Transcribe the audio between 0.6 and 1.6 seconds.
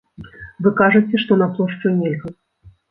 Вы кажаце, што на